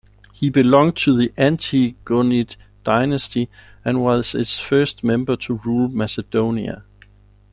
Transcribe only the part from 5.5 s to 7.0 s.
rule Macedonia.